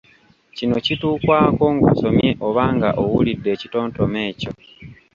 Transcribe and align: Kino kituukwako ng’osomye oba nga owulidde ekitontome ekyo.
Kino 0.55 0.75
kituukwako 0.85 1.65
ng’osomye 1.75 2.29
oba 2.47 2.63
nga 2.75 2.89
owulidde 3.01 3.49
ekitontome 3.55 4.19
ekyo. 4.29 4.51